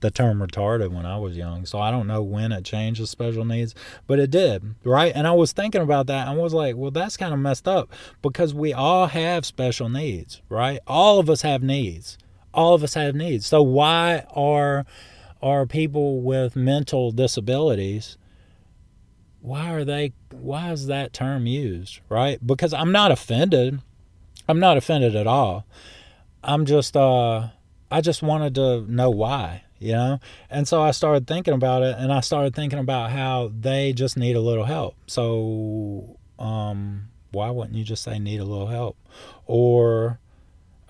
[0.00, 3.06] the term retarded when I was young, so I don't know when it changed to
[3.06, 3.74] special needs,
[4.06, 5.12] but it did, right?
[5.14, 7.90] And I was thinking about that and was like, well, that's kind of messed up
[8.20, 10.80] because we all have special needs, right?
[10.86, 12.18] All of us have needs
[12.54, 13.46] all of us have needs.
[13.46, 14.84] So why are
[15.42, 18.16] are people with mental disabilities
[19.42, 22.44] why are they why is that term used, right?
[22.44, 23.80] Because I'm not offended.
[24.48, 25.66] I'm not offended at all.
[26.42, 27.48] I'm just uh
[27.90, 30.20] I just wanted to know why, you know?
[30.48, 34.16] And so I started thinking about it and I started thinking about how they just
[34.16, 34.94] need a little help.
[35.08, 38.96] So um why wouldn't you just say need a little help?
[39.46, 40.20] Or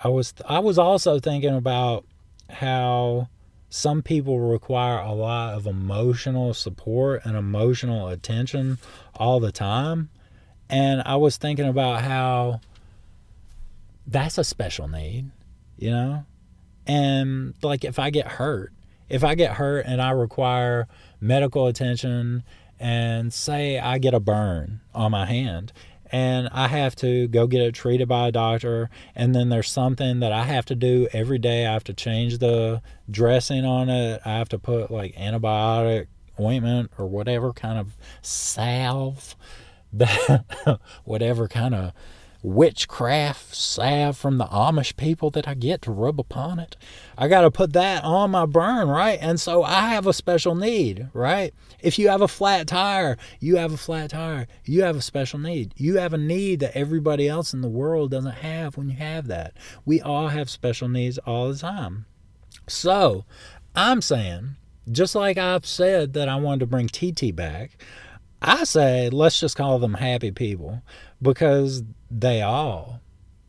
[0.04, 2.04] I was I was also thinking about
[2.50, 3.28] how
[3.70, 8.78] some people require a lot of emotional support and emotional attention
[9.16, 10.10] all the time.
[10.68, 12.60] And I was thinking about how
[14.06, 15.30] that's a special need,
[15.78, 16.24] you know?
[16.86, 18.72] And like if I get hurt,
[19.08, 20.88] if I get hurt and I require
[21.20, 22.42] medical attention
[22.80, 25.72] and say I get a burn on my hand
[26.12, 28.90] and I have to go get it treated by a doctor.
[29.16, 31.66] And then there's something that I have to do every day.
[31.66, 34.20] I have to change the dressing on it.
[34.24, 39.34] I have to put like antibiotic ointment or whatever kind of salve
[39.92, 40.44] that
[41.04, 41.92] whatever kind of
[42.42, 46.76] witchcraft salve from the Amish people that I get to rub upon it.
[47.16, 49.18] I got to put that on my burn, right?
[49.20, 51.54] And so I have a special need, right?
[51.80, 54.48] If you have a flat tire, you have a flat tire.
[54.64, 55.72] You have a special need.
[55.76, 59.28] You have a need that everybody else in the world doesn't have when you have
[59.28, 59.54] that.
[59.84, 62.06] We all have special needs all the time.
[62.68, 63.24] So
[63.74, 64.56] I'm saying,
[64.90, 67.82] just like I've said that I wanted to bring TT back,
[68.42, 70.82] I say let's just call them happy people
[71.20, 73.00] because they all,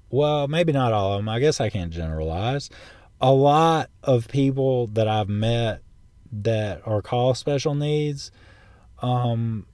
[0.09, 2.69] well, maybe not all of them, I guess I can't generalize.
[3.19, 5.81] A lot of people that I've met
[6.31, 8.31] that are called special needs
[9.01, 9.65] um,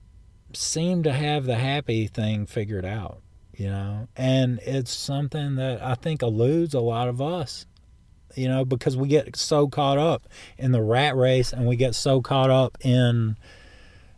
[0.52, 3.20] seem to have the happy thing figured out,
[3.54, 7.66] you know, and it's something that I think eludes a lot of us
[8.36, 10.28] you know, because we get so caught up
[10.58, 13.36] in the rat race and we get so caught up in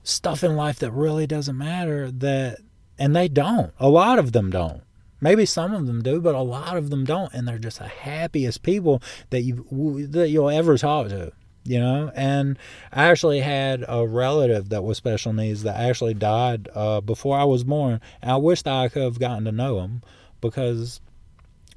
[0.03, 2.59] stuff in life that really doesn't matter that
[2.99, 3.73] and they don't.
[3.79, 4.83] A lot of them don't.
[5.21, 7.89] Maybe some of them do but a lot of them don't and they're just the
[7.89, 11.33] happiest people that you that you'll ever talk to
[11.65, 12.11] you know?
[12.17, 12.59] And
[12.93, 17.45] i actually had a relative that was special needs that actually died uh, before i
[17.45, 20.03] was born and i wish that i could have gotten to know him
[20.41, 21.01] because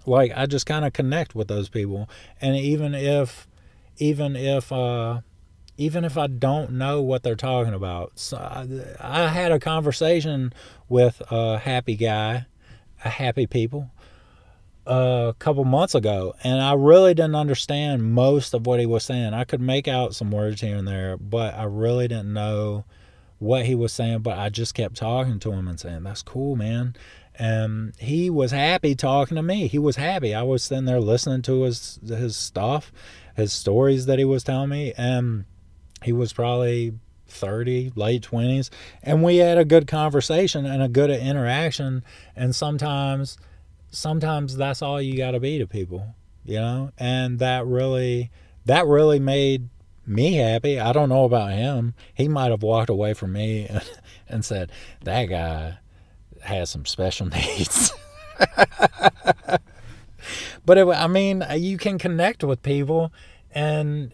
[0.05, 2.09] like i just kind of connect with those people.
[2.41, 3.47] And even if
[3.97, 5.21] even if uh
[5.77, 8.13] even if I don't know what they're talking about.
[8.15, 8.67] So I,
[8.99, 10.53] I had a conversation
[10.87, 12.45] with a happy guy,
[13.03, 13.91] a happy people,
[14.85, 19.33] a couple months ago, and I really didn't understand most of what he was saying.
[19.33, 22.85] I could make out some words here and there, but I really didn't know
[23.39, 24.19] what he was saying.
[24.19, 26.95] But I just kept talking to him and saying, "That's cool, man."
[27.37, 29.67] And he was happy talking to me.
[29.67, 30.33] He was happy.
[30.33, 32.93] I was sitting there listening to his his stuff,
[33.35, 35.45] his stories that he was telling me, and
[36.05, 36.93] he was probably
[37.27, 38.69] 30, late 20s,
[39.01, 42.03] and we had a good conversation and a good interaction.
[42.35, 43.39] And sometimes,
[43.89, 46.13] sometimes that's all you got to be to people,
[46.43, 46.91] you know?
[46.99, 48.29] And that really,
[48.65, 49.69] that really made
[50.05, 50.79] me happy.
[50.79, 51.95] I don't know about him.
[52.13, 53.67] He might have walked away from me
[54.29, 54.71] and, said,
[55.03, 55.79] that guy
[56.41, 57.91] has some special needs.
[60.65, 63.11] but it, I mean, you can connect with people
[63.51, 64.13] and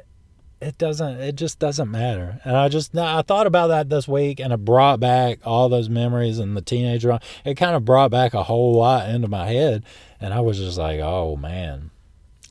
[0.62, 2.40] it doesn't it just doesn't matter.
[2.44, 5.90] And i just i thought about that this week and it brought back all those
[5.90, 9.84] memories and the teenager it kind of brought back a whole lot into my head
[10.20, 11.92] and i was just like oh man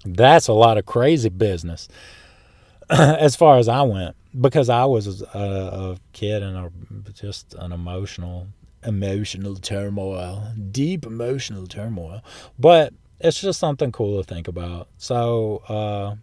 [0.05, 1.89] that's a lot of crazy business.
[2.91, 7.73] As far as i went because i was a, a kid and a, just an
[7.73, 8.47] emotional
[8.85, 12.23] emotional turmoil deep emotional turmoil.
[12.59, 14.89] But it's just something cool to think about.
[14.97, 16.17] So uh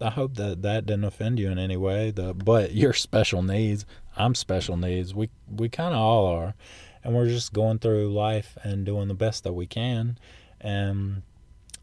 [0.00, 2.10] I hope that that didn't offend you in any way.
[2.10, 3.86] The, but you're special needs.
[4.16, 5.14] I'm special needs.
[5.14, 6.54] We we kind of all are,
[7.02, 10.18] and we're just going through life and doing the best that we can.
[10.60, 11.22] And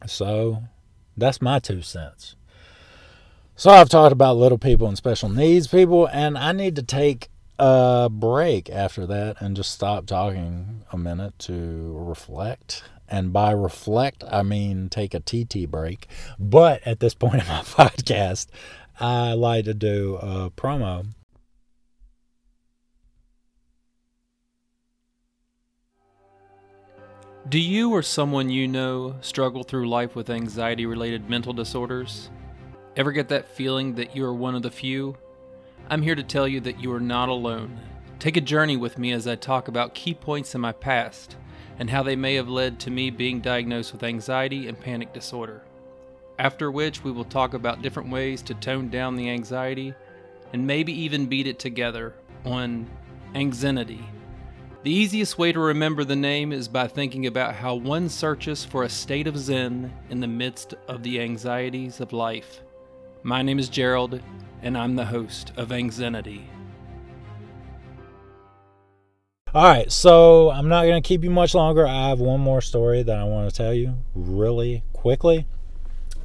[0.06, 0.64] so,
[1.16, 2.36] that's my two cents.
[3.56, 7.28] So I've talked about little people and special needs people, and I need to take
[7.58, 14.24] a break after that and just stop talking a minute to reflect and by reflect,
[14.28, 16.06] I mean take a TT break.
[16.38, 18.46] But at this point in my podcast,
[18.98, 21.06] I like to do a promo.
[27.46, 32.30] Do you or someone you know struggle through life with anxiety related mental disorders?
[32.96, 35.16] Ever get that feeling that you are one of the few?
[35.90, 37.78] I'm here to tell you that you are not alone.
[38.18, 41.36] Take a journey with me as I talk about key points in my past
[41.78, 45.62] and how they may have led to me being diagnosed with anxiety and panic disorder.
[46.38, 49.94] After which, we will talk about different ways to tone down the anxiety
[50.52, 52.88] and maybe even beat it together on
[53.34, 54.04] anxiety.
[54.82, 58.82] The easiest way to remember the name is by thinking about how one searches for
[58.82, 62.60] a state of zen in the midst of the anxieties of life.
[63.22, 64.20] My name is Gerald,
[64.60, 66.50] and I'm the host of Anxiety.
[69.54, 71.86] All right, so I'm not going to keep you much longer.
[71.86, 75.46] I have one more story that I want to tell you really quickly.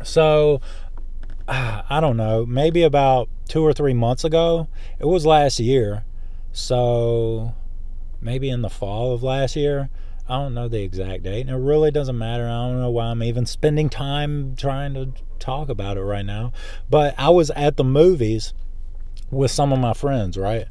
[0.03, 0.61] So,
[1.47, 6.05] I don't know, maybe about two or three months ago, it was last year.
[6.53, 7.53] So,
[8.19, 9.91] maybe in the fall of last year.
[10.27, 12.45] I don't know the exact date, and it really doesn't matter.
[12.45, 16.51] I don't know why I'm even spending time trying to talk about it right now.
[16.89, 18.55] But I was at the movies
[19.29, 20.65] with some of my friends, right?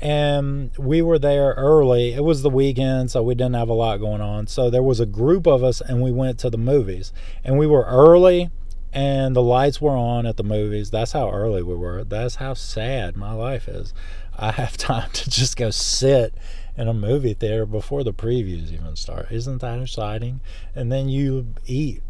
[0.00, 2.12] And we were there early.
[2.12, 4.46] It was the weekend, so we didn't have a lot going on.
[4.46, 7.12] So there was a group of us, and we went to the movies.
[7.42, 8.50] And we were early,
[8.92, 10.90] and the lights were on at the movies.
[10.90, 12.04] That's how early we were.
[12.04, 13.92] That's how sad my life is.
[14.36, 16.32] I have time to just go sit
[16.76, 19.32] in a movie theater before the previews even start.
[19.32, 20.40] Isn't that exciting?
[20.76, 22.02] And then you eat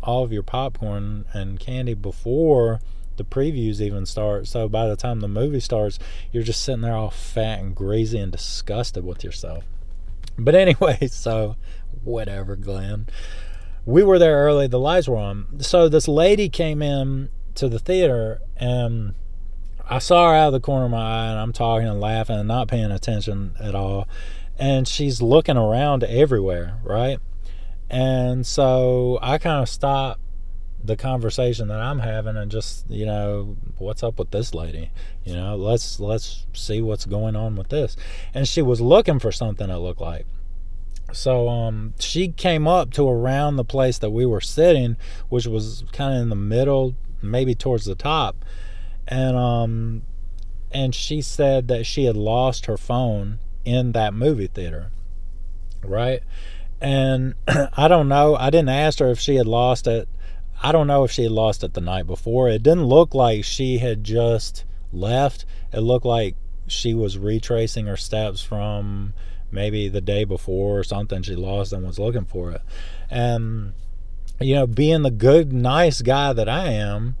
[0.00, 2.80] all of your popcorn and candy before
[3.16, 4.46] the previews even start.
[4.46, 5.98] So by the time the movie starts,
[6.30, 9.64] you're just sitting there all fat and greasy and disgusted with yourself.
[10.38, 11.56] But anyway, so
[12.02, 13.08] whatever, Glenn.
[13.84, 15.60] We were there early, the lights were on.
[15.60, 19.14] So this lady came in to the theater and
[19.88, 22.36] I saw her out of the corner of my eye and I'm talking and laughing
[22.36, 24.08] and not paying attention at all.
[24.58, 27.18] And she's looking around everywhere, right?
[27.90, 30.21] And so I kind of stopped
[30.84, 34.90] the conversation that I'm having and just you know what's up with this lady?
[35.24, 37.96] You know let's let's see what's going on with this.
[38.34, 40.26] And she was looking for something that looked like.
[41.12, 44.96] So um she came up to around the place that we were sitting
[45.28, 48.44] which was kind of in the middle maybe towards the top.
[49.06, 50.02] And um
[50.72, 54.90] and she said that she had lost her phone in that movie theater
[55.84, 56.22] right?
[56.80, 57.34] And
[57.76, 60.08] I don't know I didn't ask her if she had lost it
[60.62, 62.48] I don't know if she lost it the night before.
[62.48, 65.44] It didn't look like she had just left.
[65.72, 66.36] It looked like
[66.68, 69.12] she was retracing her steps from
[69.50, 71.22] maybe the day before or something.
[71.22, 72.62] She lost and was looking for it.
[73.10, 73.72] And,
[74.40, 77.16] you know, being the good, nice guy that I am,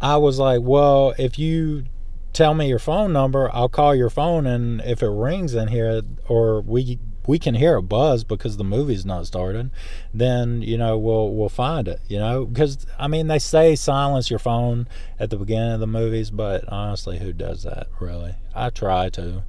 [0.00, 1.84] I was like, well, if you
[2.32, 6.02] tell me your phone number, I'll call your phone, and if it rings in here,
[6.28, 9.70] or we we can hear a buzz because the movie's not started,
[10.12, 12.00] then you know we'll we'll find it.
[12.08, 15.86] You know, because I mean they say silence your phone at the beginning of the
[15.86, 18.34] movies, but honestly, who does that really?
[18.54, 19.42] I try to,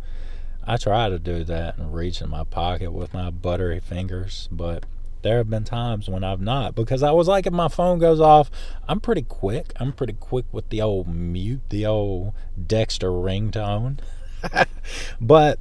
[0.66, 4.86] I try to do that and reach in my pocket with my buttery fingers, but
[5.22, 8.20] there have been times when I've not because I was like, if my phone goes
[8.20, 8.50] off,
[8.88, 9.74] I'm pretty quick.
[9.78, 12.34] I'm pretty quick with the old mute, the old
[12.68, 14.00] Dexter ringtone.
[15.22, 15.60] but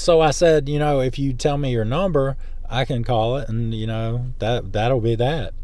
[0.00, 2.36] so I said, you know, if you tell me your number,
[2.68, 5.54] I can call it, and you know that that'll be that.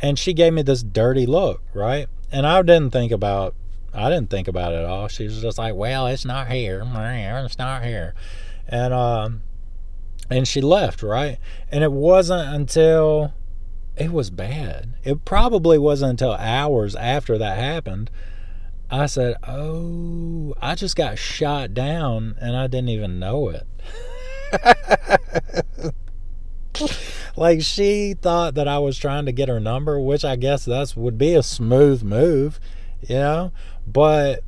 [0.00, 2.08] And she gave me this dirty look, right?
[2.30, 3.54] And I didn't think about,
[3.94, 5.08] I didn't think about it at all.
[5.08, 8.14] She was just like, well, it's not here, it's not here,
[8.68, 9.42] and um
[10.30, 11.38] and she left, right?
[11.70, 13.32] And it wasn't until
[13.96, 14.94] it was bad.
[15.04, 18.10] It probably wasn't until hours after that happened.
[18.90, 23.66] I said, Oh, I just got shot down and I didn't even know it.
[27.36, 30.96] like she thought that I was trying to get her number, which I guess that's
[30.96, 32.60] would be a smooth move,
[33.02, 33.52] you know?
[33.86, 34.44] But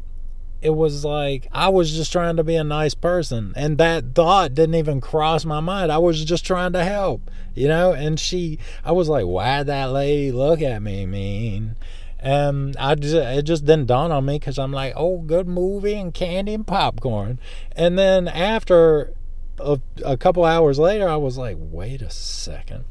[0.60, 4.54] it was like I was just trying to be a nice person and that thought
[4.54, 5.90] didn't even cross my mind.
[5.90, 7.92] I was just trying to help, you know?
[7.92, 11.76] And she I was like, "Why that lady look at me mean?"
[12.20, 15.94] And I just it just didn't dawn on me cuz I'm like, "Oh, good movie
[15.94, 17.38] and candy and popcorn."
[17.76, 19.14] And then after
[19.58, 22.84] a, a couple hours later, I was like, "Wait a second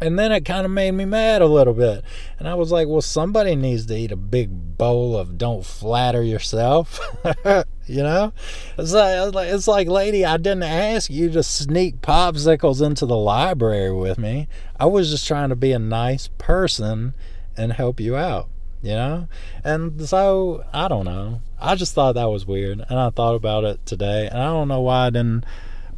[0.00, 2.02] and then it kind of made me mad a little bit.
[2.38, 6.22] And I was like, well, somebody needs to eat a big bowl of don't flatter
[6.22, 7.00] yourself.
[7.86, 8.32] you know?
[8.78, 13.92] It's like, it's like, lady, I didn't ask you to sneak popsicles into the library
[13.92, 14.48] with me.
[14.78, 17.14] I was just trying to be a nice person
[17.56, 18.48] and help you out,
[18.82, 19.28] you know?
[19.64, 21.40] And so, I don't know.
[21.60, 22.84] I just thought that was weird.
[22.88, 24.28] And I thought about it today.
[24.28, 25.44] And I don't know why I didn't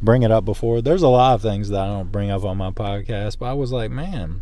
[0.01, 0.81] bring it up before.
[0.81, 3.53] There's a lot of things that I don't bring up on my podcast, but I
[3.53, 4.41] was like, man,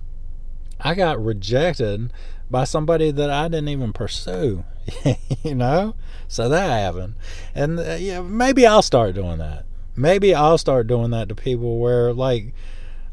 [0.79, 2.11] I got rejected
[2.49, 4.65] by somebody that I didn't even pursue,
[5.43, 5.95] you know?
[6.27, 7.15] So that happened.
[7.53, 9.65] And uh, yeah, maybe I'll start doing that.
[9.95, 12.53] Maybe I'll start doing that to people where, like,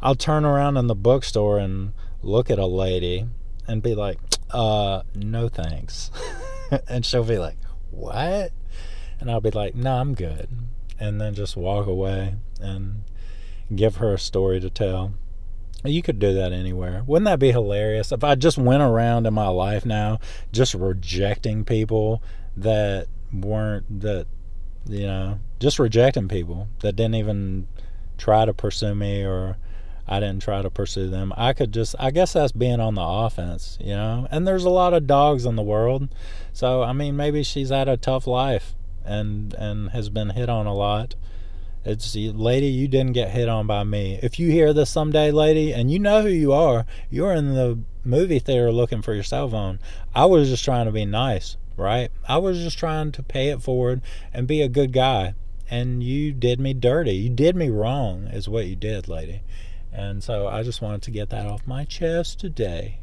[0.01, 1.93] I'll turn around in the bookstore and
[2.23, 3.27] look at a lady
[3.69, 4.19] and be like,
[4.51, 6.11] uh, no thanks.
[6.89, 7.59] and she'll be like,
[7.91, 8.53] what?
[9.21, 10.49] And I'll be like, no, I'm good
[11.01, 13.03] and then just walk away and
[13.75, 15.15] give her a story to tell.
[15.85, 17.05] You could do that anywhere.
[17.07, 20.19] Wouldn't that be hilarious if I just went around in my life now
[20.51, 22.23] just rejecting people
[22.57, 24.27] that weren't that
[24.89, 27.69] you know, just rejecting people that didn't even
[28.17, 29.57] try to pursue me or
[30.09, 31.33] I didn't try to pursue them.
[31.37, 34.27] I could just I guess that's being on the offense, you know.
[34.31, 36.09] And there's a lot of dogs in the world.
[36.53, 40.67] So I mean maybe she's had a tough life and and has been hit on
[40.67, 41.15] a lot.
[41.85, 44.19] It's lady, you didn't get hit on by me.
[44.23, 47.79] If you hear this someday, lady, and you know who you are, you're in the
[48.05, 49.79] movie theater looking for your cell phone.
[50.15, 52.11] I was just trying to be nice, right?
[52.29, 54.03] I was just trying to pay it forward
[54.35, 55.35] and be a good guy.
[55.71, 57.13] And you did me dirty.
[57.13, 59.43] You did me wrong, is what you did, lady.
[59.93, 62.99] And so I just wanted to get that off my chest today.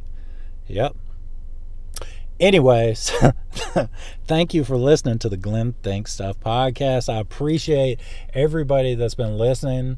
[0.68, 0.96] Yep,
[2.40, 3.12] anyways,
[4.28, 7.12] thank you for listening to the Glenn Think Stuff podcast.
[7.14, 8.00] I appreciate
[8.34, 9.98] everybody that's been listening.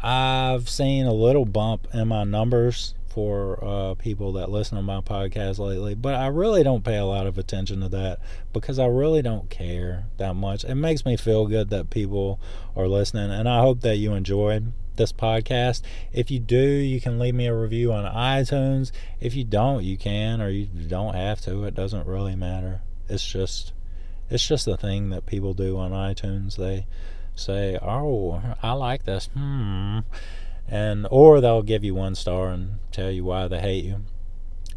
[0.00, 5.00] I've seen a little bump in my numbers for uh, people that listen to my
[5.00, 8.20] podcast lately, but I really don't pay a lot of attention to that
[8.52, 10.64] because I really don't care that much.
[10.64, 12.38] It makes me feel good that people
[12.76, 15.80] are listening, and I hope that you enjoyed this podcast.
[16.12, 18.92] If you do, you can leave me a review on iTunes.
[19.20, 21.64] If you don't, you can or you don't have to.
[21.64, 22.82] It doesn't really matter.
[23.08, 23.72] It's just
[24.30, 26.56] it's just a thing that people do on iTunes.
[26.56, 26.86] They
[27.34, 30.00] say, "Oh, I like this." Hmm.
[30.68, 34.04] And or they'll give you one star and tell you why they hate you.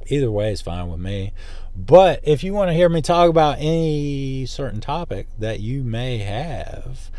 [0.08, 1.34] Either way is fine with me.
[1.76, 6.20] But if you want to hear me talk about any certain topic that you may
[6.20, 7.12] have,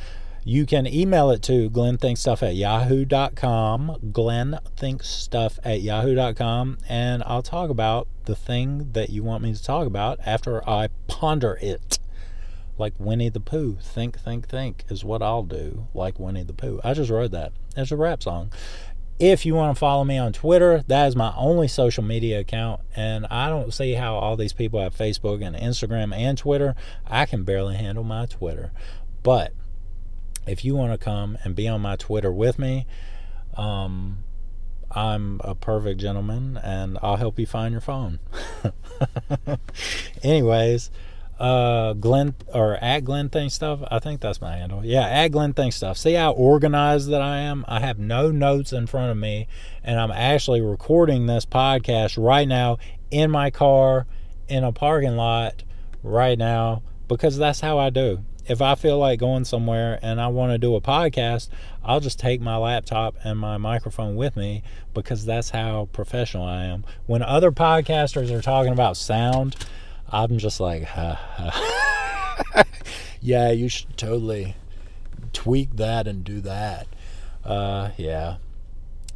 [0.45, 8.09] you can email it to glenthinkstuff at yahoo.com, glenthinkstuff at yahoo.com, and I'll talk about
[8.24, 11.99] the thing that you want me to talk about after I ponder it.
[12.78, 13.76] Like Winnie the Pooh.
[13.80, 16.80] Think, think, think is what I'll do, like Winnie the Pooh.
[16.82, 17.53] I just wrote that.
[17.76, 18.51] It's a rap song.
[19.20, 22.80] If you want to follow me on Twitter, that is my only social media account.
[22.97, 26.74] And I don't see how all these people have Facebook and Instagram and Twitter.
[27.07, 28.72] I can barely handle my Twitter.
[29.22, 29.53] But
[30.47, 32.86] if you want to come and be on my Twitter with me,
[33.57, 34.18] um,
[34.90, 38.18] I'm a perfect gentleman and I'll help you find your phone.
[40.22, 40.90] Anyways,
[41.38, 43.80] uh Glenn or at Glenn Think Stuff.
[43.90, 44.84] I think that's my handle.
[44.84, 45.97] Yeah, at Glenn Think Stuff.
[45.97, 47.64] See how organized that I am?
[47.66, 49.49] I have no notes in front of me,
[49.82, 52.78] and I'm actually recording this podcast right now
[53.11, 54.07] in my car
[54.49, 55.64] in a parking lot
[56.03, 58.24] right now because that's how I do.
[58.47, 61.49] If I feel like going somewhere and I want to do a podcast,
[61.84, 64.62] I'll just take my laptop and my microphone with me
[64.95, 66.84] because that's how professional I am.
[67.07, 69.57] When other podcasters are talking about sound,
[70.09, 71.14] I'm just like, ha,
[72.55, 72.64] ha.
[73.20, 74.57] yeah, you should totally
[75.32, 76.86] tweak that and do that.
[77.45, 78.36] Uh, yeah.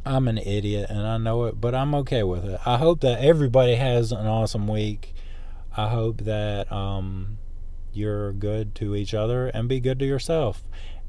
[0.05, 2.59] I'm an idiot and I know it, but I'm okay with it.
[2.65, 5.13] I hope that everybody has an awesome week.
[5.75, 7.36] I hope that um,
[7.97, 10.63] you're good to each other and be good to yourself.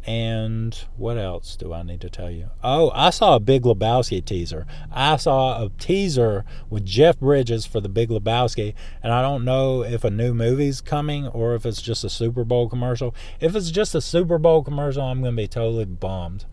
[0.07, 2.51] And what else do I need to tell you?
[2.63, 4.67] Oh, I saw a Big Lebowski teaser.
[4.91, 9.83] I saw a teaser with Jeff Bridges for the Big Lebowski, and I don't know
[9.83, 13.15] if a new movie's coming or if it's just a Super Bowl commercial.
[13.39, 16.47] If it's just a Super Bowl commercial, I'm going to be totally bummed.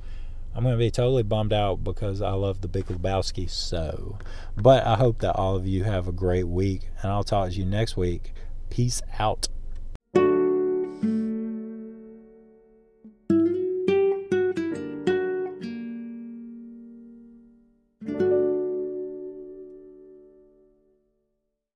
[0.54, 4.18] I'm going to be totally bummed out because I love the Big Lebowski so.
[4.58, 7.56] But I hope that all of you have a great week, and I'll talk to
[7.56, 8.34] you next week.
[8.70, 9.48] Peace out.